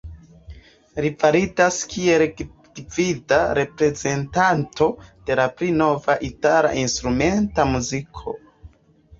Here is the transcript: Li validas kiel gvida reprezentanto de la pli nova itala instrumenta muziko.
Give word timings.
Li 1.05 1.09
validas 1.23 1.75
kiel 1.91 2.23
gvida 2.39 3.39
reprezentanto 3.59 4.89
de 5.29 5.39
la 5.41 5.47
pli 5.61 5.71
nova 5.83 6.17
itala 6.31 6.75
instrumenta 6.87 7.69
muziko. 7.77 8.39